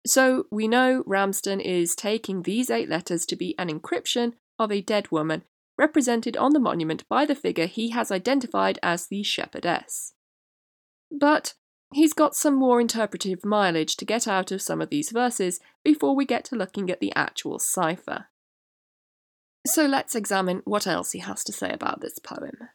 [0.07, 4.81] So we know Ramsden is taking these eight letters to be an encryption of a
[4.81, 5.45] dead woman
[5.79, 10.13] represented on the monument by the figure he has identified as the shepherdess.
[11.11, 11.55] But
[11.95, 16.15] he's got some more interpretive mileage to get out of some of these verses before
[16.15, 18.27] we get to looking at the actual cipher.
[19.67, 22.71] So let's examine what else he has to say about this poem.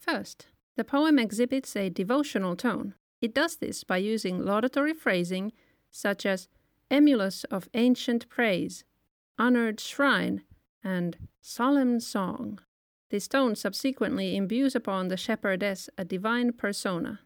[0.00, 2.94] First, the poem exhibits a devotional tone.
[3.20, 5.52] It does this by using laudatory phrasing
[5.90, 6.48] such as
[6.90, 8.84] emulous of ancient praise,
[9.38, 10.42] honored shrine,
[10.82, 12.60] and solemn song.
[13.10, 17.20] This tone subsequently imbues upon the shepherdess a divine persona.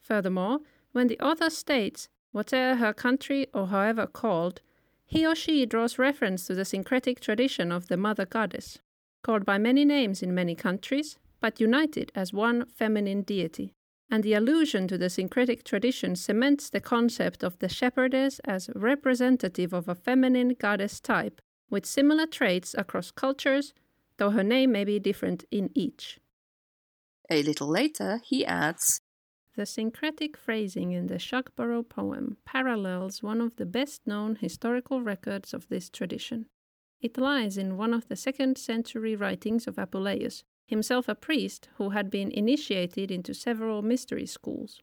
[0.00, 0.60] Furthermore,
[0.92, 4.60] when the author states, whate'er her country or however called,
[5.06, 8.78] he or she draws reference to the syncretic tradition of the mother goddess,
[9.22, 13.72] called by many names in many countries, but united as one feminine deity.
[14.10, 19.72] And the allusion to the syncretic tradition cements the concept of the shepherdess as representative
[19.72, 21.40] of a feminine goddess type,
[21.70, 23.72] with similar traits across cultures,
[24.18, 26.18] though her name may be different in each.
[27.30, 29.00] A little later, he adds
[29.56, 35.54] the syncretic phrasing in the Shugborough poem parallels one of the best known historical records
[35.54, 36.46] of this tradition.
[37.00, 41.90] It lies in one of the second century writings of Apuleius, himself a priest who
[41.90, 44.80] had been initiated into several mystery schools.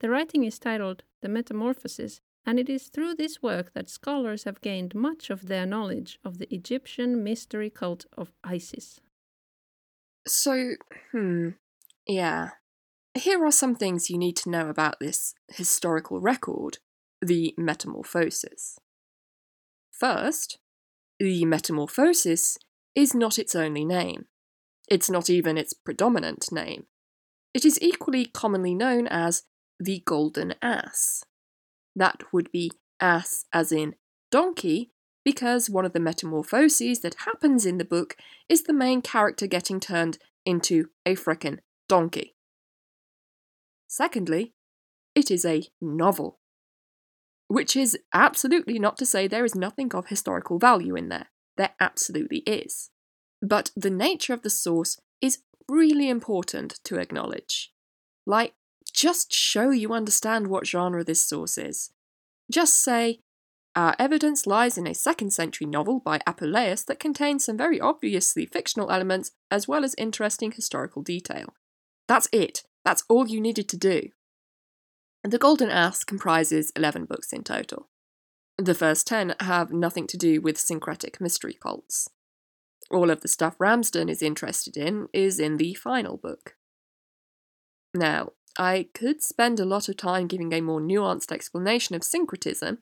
[0.00, 4.60] The writing is titled The Metamorphoses, and it is through this work that scholars have
[4.60, 9.00] gained much of their knowledge of the Egyptian mystery cult of Isis.
[10.26, 10.74] So,
[11.12, 11.50] hmm,
[12.06, 12.50] yeah,
[13.14, 16.78] here are some things you need to know about this historical record,
[17.20, 18.78] the Metamorphosis.
[19.90, 20.58] First,
[21.18, 22.58] the Metamorphosis
[22.94, 24.26] is not its only name.
[24.88, 26.86] It's not even its predominant name.
[27.52, 29.42] It is equally commonly known as
[29.78, 31.24] the Golden Ass.
[32.00, 33.94] That would be ass as in
[34.30, 34.90] donkey,
[35.22, 38.16] because one of the metamorphoses that happens in the book
[38.48, 41.58] is the main character getting turned into a frickin'
[41.90, 42.36] donkey.
[43.86, 44.54] Secondly,
[45.14, 46.38] it is a novel.
[47.48, 51.26] Which is absolutely not to say there is nothing of historical value in there.
[51.58, 52.88] There absolutely is.
[53.42, 57.74] But the nature of the source is really important to acknowledge.
[58.26, 58.54] Like,
[59.00, 61.90] just show you understand what genre this source is.
[62.52, 63.20] Just say,
[63.74, 68.44] our evidence lies in a second century novel by Apuleius that contains some very obviously
[68.44, 71.54] fictional elements as well as interesting historical detail.
[72.08, 72.64] That's it.
[72.84, 74.10] That's all you needed to do.
[75.24, 77.88] The Golden Ass comprises 11 books in total.
[78.58, 82.10] The first 10 have nothing to do with syncretic mystery cults.
[82.90, 86.56] All of the stuff Ramsden is interested in is in the final book.
[87.94, 88.30] Now,
[88.60, 92.80] I could spend a lot of time giving a more nuanced explanation of syncretism,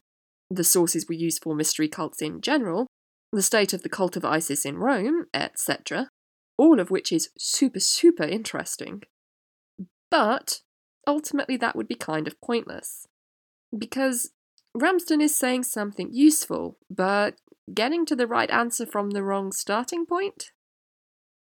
[0.51, 2.89] the sources we use for mystery cults in general,
[3.33, 6.09] the state of the cult of Isis in Rome, etc.,
[6.57, 9.03] all of which is super, super interesting.
[10.11, 10.63] But
[11.07, 13.07] ultimately, that would be kind of pointless.
[13.77, 14.33] Because
[14.75, 17.37] Ramsden is saying something useful, but
[17.73, 20.51] getting to the right answer from the wrong starting point?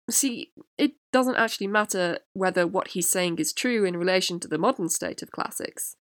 [0.08, 4.58] See, it doesn't actually matter whether what he's saying is true in relation to the
[4.58, 5.96] modern state of classics.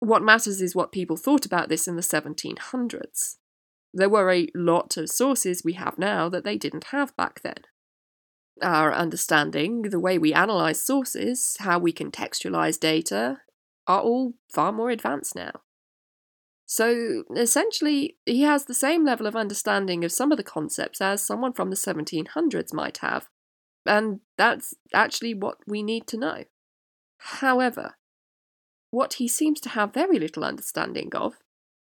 [0.00, 3.36] What matters is what people thought about this in the 1700s.
[3.92, 7.64] There were a lot of sources we have now that they didn't have back then
[8.62, 13.38] our understanding, the way we analyze sources, how we contextualize data,
[13.86, 15.52] are all far more advanced now.
[16.66, 21.24] So essentially, he has the same level of understanding of some of the concepts as
[21.24, 23.28] someone from the 1700s might have,
[23.88, 26.44] and that's actually what we need to know.
[27.18, 27.96] However,
[28.90, 31.34] what he seems to have very little understanding of,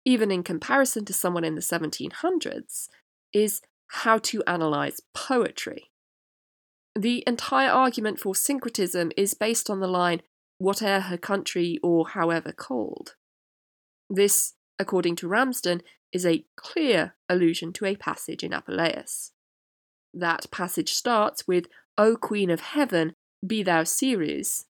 [0.05, 2.89] even in comparison to someone in the 1700s,
[3.33, 5.91] is how to analyze poetry.
[6.95, 10.23] The entire argument for syncretism is based on the line,
[10.59, 13.17] whate'er her country or however called.
[14.09, 15.83] This, according to Ramsden,
[16.13, 19.33] is a clear allusion to a passage in Apuleius.
[20.15, 21.67] That passage starts with,
[21.99, 23.15] O Queen of Heaven,
[23.47, 24.67] be thou Ceres,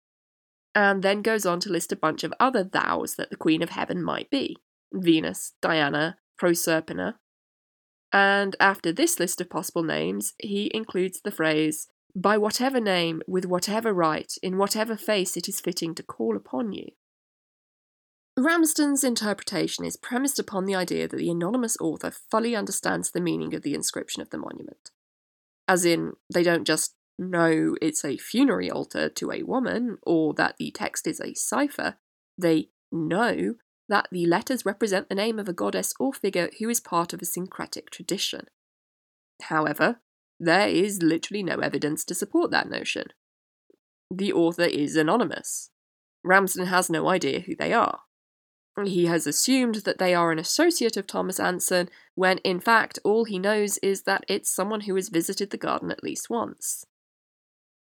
[0.74, 3.70] and then goes on to list a bunch of other thous that the Queen of
[3.70, 4.56] Heaven might be
[4.92, 7.14] Venus, Diana, Proserpina.
[8.12, 13.44] And after this list of possible names, he includes the phrase, by whatever name, with
[13.44, 16.86] whatever right, in whatever face it is fitting to call upon you.
[18.38, 23.54] Ramsden's interpretation is premised upon the idea that the anonymous author fully understands the meaning
[23.54, 24.90] of the inscription of the monument.
[25.66, 30.56] As in, they don't just know it's a funerary altar to a woman or that
[30.58, 31.96] the text is a cipher,
[32.38, 33.54] they know
[33.88, 37.22] that the letters represent the name of a goddess or figure who is part of
[37.22, 38.46] a syncretic tradition.
[39.42, 40.00] However,
[40.38, 43.06] there is literally no evidence to support that notion.
[44.12, 45.70] The author is anonymous.
[46.24, 48.00] Ramsden has no idea who they are.
[48.84, 53.24] He has assumed that they are an associate of Thomas Anson, when in fact all
[53.24, 56.84] he knows is that it's someone who has visited the garden at least once.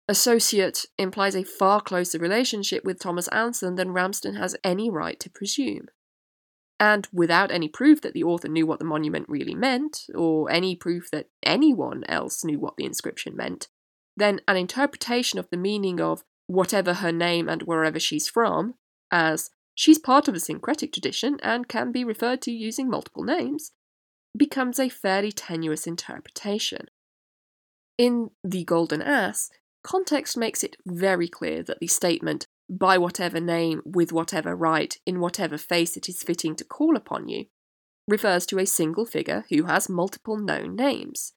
[0.09, 5.31] Associate implies a far closer relationship with Thomas Anson than Ramsden has any right to
[5.31, 5.89] presume.
[6.79, 10.77] And without any proof that the author knew what the monument really meant, or any
[10.77, 13.69] proof that anyone else knew what the inscription meant,
[14.17, 18.75] then an interpretation of the meaning of whatever her name and wherever she's from,
[19.11, 23.73] as she's part of a syncretic tradition and can be referred to using multiple names,
[24.37, 26.87] becomes a fairly tenuous interpretation.
[27.99, 29.51] In The Golden Ass,
[29.87, 35.21] context makes it very clear that the statement, by whatever name, with whatever right, in
[35.21, 37.47] whatever face it is fitting to call upon you,
[38.09, 41.35] refers to a single figure who has multiple known names.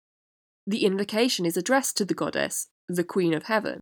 [0.65, 3.79] The invocation is addressed to the goddess, the Queen of Heaven,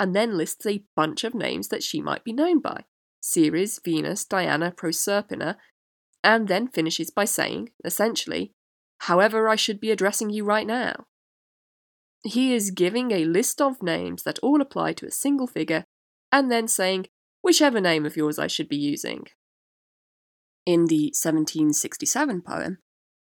[0.00, 2.84] and then lists a bunch of names that she might be known by
[3.20, 5.56] Ceres, Venus, Diana, Proserpina,
[6.24, 8.52] and then finishes by saying, essentially,
[9.00, 11.04] however I should be addressing you right now.
[12.26, 15.84] He is giving a list of names that all apply to a single figure,
[16.32, 17.06] and then saying,
[17.40, 19.26] whichever name of yours I should be using.
[20.64, 22.78] In the 1767 poem,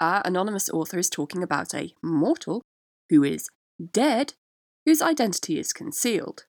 [0.00, 2.62] our anonymous author is talking about a mortal
[3.08, 3.48] who is
[3.92, 4.34] dead,
[4.84, 6.46] whose identity is concealed.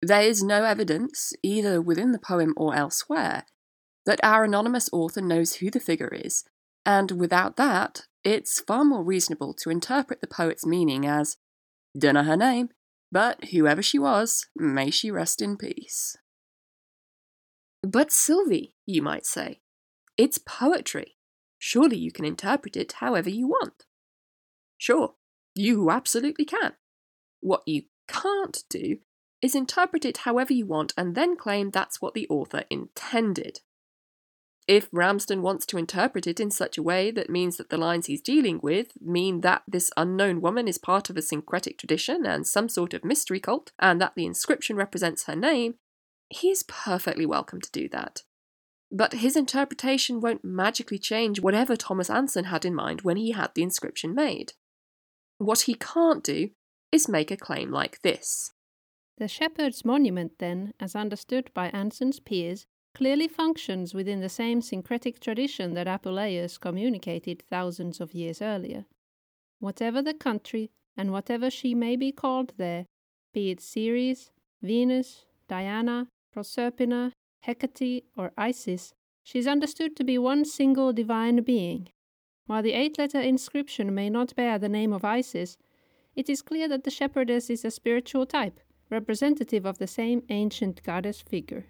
[0.00, 3.44] There is no evidence, either within the poem or elsewhere,
[4.06, 6.44] that our anonymous author knows who the figure is,
[6.86, 11.36] and without that, it's far more reasonable to interpret the poet's meaning as
[11.98, 12.70] Dunno her name,
[13.10, 16.16] but whoever she was, may she rest in peace.
[17.82, 19.60] But Sylvie, you might say,
[20.16, 21.16] it's poetry.
[21.58, 23.86] Surely you can interpret it however you want.
[24.78, 25.14] Sure,
[25.54, 26.74] you absolutely can.
[27.40, 28.98] What you can't do
[29.42, 33.60] is interpret it however you want and then claim that's what the author intended.
[34.70, 38.06] If Ramsden wants to interpret it in such a way that means that the lines
[38.06, 42.46] he's dealing with mean that this unknown woman is part of a syncretic tradition and
[42.46, 45.74] some sort of mystery cult, and that the inscription represents her name,
[46.28, 48.22] he is perfectly welcome to do that.
[48.92, 53.50] But his interpretation won't magically change whatever Thomas Anson had in mind when he had
[53.56, 54.52] the inscription made.
[55.38, 56.50] What he can't do
[56.92, 58.52] is make a claim like this.
[59.18, 65.20] The shepherd's monument, then, as understood by Anson's peers, clearly functions within the same syncretic
[65.20, 68.86] tradition that Apuleius communicated thousands of years earlier.
[69.58, 72.86] Whatever the country, and whatever she may be called there,
[73.32, 74.30] be it Ceres,
[74.62, 77.12] Venus, Diana, Proserpina,
[77.46, 81.88] Hecate, or Isis, she is understood to be one single divine being.
[82.46, 85.56] While the eight letter inscription may not bear the name of Isis,
[86.16, 88.60] it is clear that the shepherdess is a spiritual type,
[88.90, 91.66] representative of the same ancient goddess figure.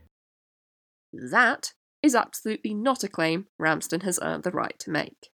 [1.13, 5.31] That is absolutely not a claim Ramsden has earned the right to make.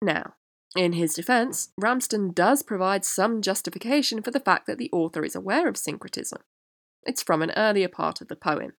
[0.00, 0.34] Now,
[0.76, 5.34] in his defence, Ramsden does provide some justification for the fact that the author is
[5.34, 6.40] aware of syncretism.
[7.02, 8.72] It's from an earlier part of the poem.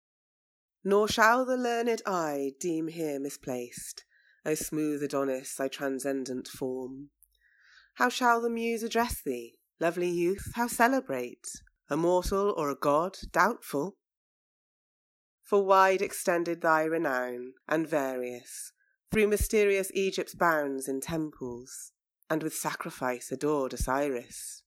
[0.85, 4.05] Nor shall the learned eye deem here misplaced,
[4.47, 7.11] O smooth Adonis, thy transcendent form.
[7.95, 11.49] How shall the muse address thee, lovely youth, how celebrate?
[11.91, 13.97] A mortal or a god, doubtful?
[15.51, 18.71] For wide extended thy renown, and various,
[19.11, 21.91] through mysterious Egypt's bounds in temples,
[22.31, 24.63] and with sacrifice adored Osiris.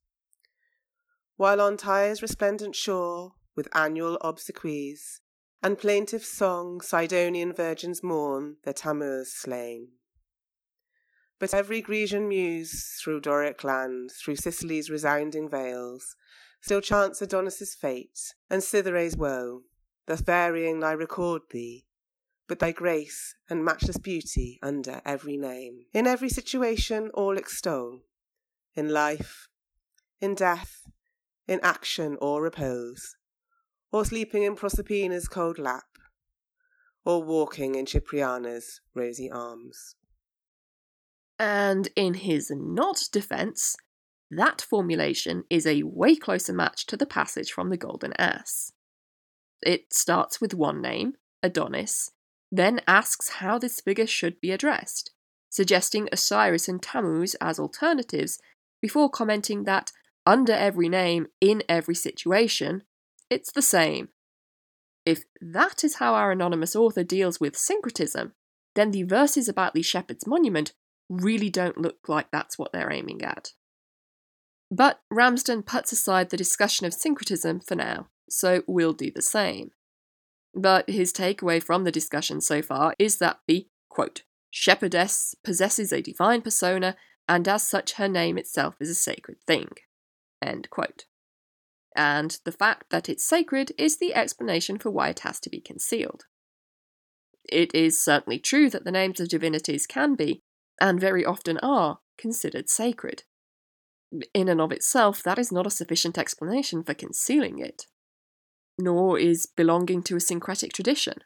[1.38, 5.22] While on Tyre's resplendent shore, with annual obsequies,
[5.62, 9.88] and plaintive song Sidonian virgins mourn their Tammuz slain.
[11.40, 16.18] But every Grecian muse through Doric land, through Sicily's resounding vales,
[16.60, 19.62] still chants Adonis's fate and Cytherea's woe,
[20.06, 21.86] thus varying I record thee,
[22.48, 25.86] but thy grace and matchless beauty under every name.
[25.94, 28.02] In every situation all extol,
[28.76, 29.48] in life,
[30.20, 30.88] in death,
[31.48, 33.16] in action or repose,
[33.92, 35.84] or sleeping in Proserpina's cold lap,
[37.06, 39.96] or walking in Cipriana's rosy arms.
[41.40, 43.76] And in his not defence,
[44.30, 48.73] that formulation is a way closer match to the passage from the Golden Ass.
[49.66, 52.12] It starts with one name, Adonis,
[52.52, 55.12] then asks how this figure should be addressed,
[55.50, 58.40] suggesting Osiris and Tammuz as alternatives,
[58.82, 59.92] before commenting that
[60.26, 62.84] under every name, in every situation,
[63.30, 64.10] it's the same.
[65.06, 68.34] If that is how our anonymous author deals with syncretism,
[68.76, 70.74] then the verses about the Shepherd's Monument
[71.10, 73.52] really don't look like that's what they're aiming at.
[74.72, 79.70] But Ramsden puts aside the discussion of syncretism for now, so we'll do the same.
[80.56, 86.02] But his takeaway from the discussion so far is that the, quote, shepherdess possesses a
[86.02, 86.96] divine persona,
[87.30, 89.70] and as such her name itself is a sacred thing,
[90.42, 91.06] end quote.
[91.96, 95.62] And the fact that it's sacred is the explanation for why it has to be
[95.62, 96.26] concealed.
[97.48, 100.42] It is certainly true that the names of divinities can be,
[100.82, 103.24] and very often are, considered sacred.
[104.34, 107.86] In and of itself, that is not a sufficient explanation for concealing it.
[108.78, 111.20] Nor is belonging to a syncretic tradition.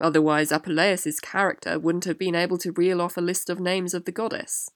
[0.00, 4.04] Otherwise, Apuleius's character wouldn't have been able to reel off a list of names of
[4.04, 4.68] the goddess.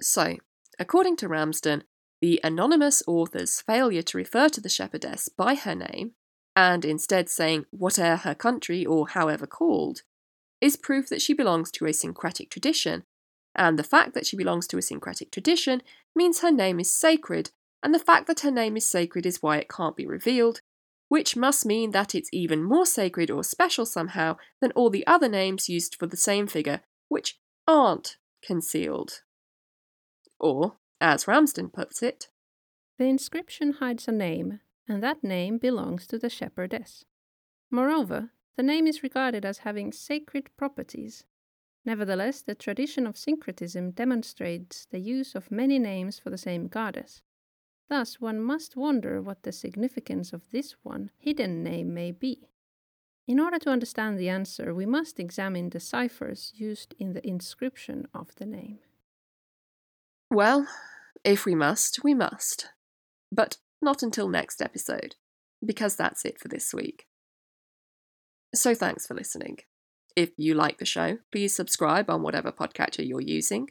[0.00, 0.36] So,
[0.78, 1.84] according to Ramsden,
[2.20, 6.12] the anonymous author's failure to refer to the shepherdess by her name,
[6.56, 10.02] and instead saying whate'er her country or however called,
[10.60, 13.04] is proof that she belongs to a syncretic tradition,
[13.54, 15.82] and the fact that she belongs to a syncretic tradition
[16.14, 17.50] means her name is sacred,
[17.82, 20.60] and the fact that her name is sacred is why it can't be revealed,
[21.14, 25.28] which must mean that it's even more sacred or special somehow than all the other
[25.28, 27.38] names used for the same figure, which
[27.68, 29.22] aren't concealed.
[30.40, 32.26] Or, as Ramsden puts it,
[32.98, 34.58] the inscription hides a name,
[34.88, 37.04] and that name belongs to the shepherdess.
[37.70, 41.22] Moreover, the name is regarded as having sacred properties.
[41.84, 47.22] Nevertheless, the tradition of syncretism demonstrates the use of many names for the same goddess.
[47.88, 52.48] Thus, one must wonder what the significance of this one hidden name may be.
[53.26, 58.06] In order to understand the answer, we must examine the ciphers used in the inscription
[58.14, 58.78] of the name.
[60.30, 60.66] Well,
[61.24, 62.68] if we must, we must.
[63.32, 65.16] But not until next episode,
[65.64, 67.06] because that's it for this week.
[68.54, 69.58] So thanks for listening.
[70.16, 73.70] If you like the show, please subscribe on whatever podcatcher you're using.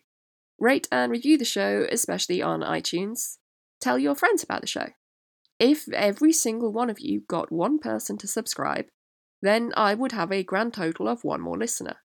[0.59, 3.37] Rate and review the show, especially on iTunes.
[3.83, 4.91] Tell your friends about the show.
[5.59, 8.85] If every single one of you got one person to subscribe,
[9.41, 11.97] then I would have a grand total of one more listener.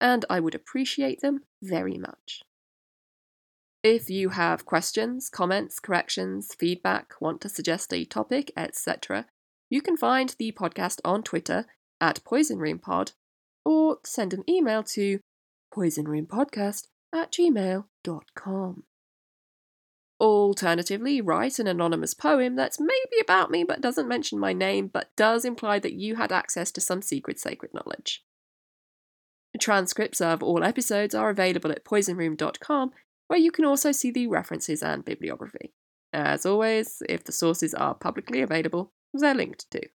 [0.00, 2.40] And I would appreciate them very much.
[3.82, 9.26] If you have questions, comments, corrections, feedback, want to suggest a topic, etc.,
[9.68, 11.66] you can find the podcast on Twitter
[12.00, 13.12] at poisonroompod
[13.66, 15.20] or send an email to
[15.74, 18.84] poisonroompodcast at gmail.com.
[20.20, 25.16] Alternatively, write an anonymous poem that's maybe about me but doesn't mention my name but
[25.16, 28.22] does imply that you had access to some secret sacred knowledge.
[29.58, 32.92] Transcripts of all episodes are available at poisonroom.com,
[33.28, 35.72] where you can also see the references and bibliography.
[36.12, 39.88] As always, if the sources are publicly available, they're linked to.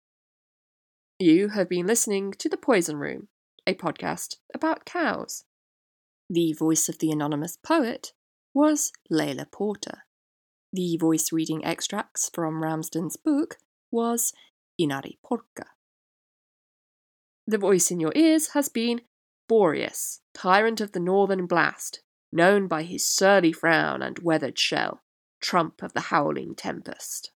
[1.19, 3.28] You have been listening to The Poison Room,
[3.67, 5.43] a podcast about cows.
[6.30, 8.13] The voice of the anonymous poet
[8.53, 10.03] was Layla Porter.
[10.76, 13.59] The voice reading extracts from Ramsden's book
[13.91, 14.34] was
[14.78, 15.67] Inari Porca.
[17.47, 18.99] The voice in your ears has been
[19.47, 25.01] Boreas, tyrant of the northern blast, known by his surly frown and weathered shell,
[25.39, 27.32] trump of the howling tempest.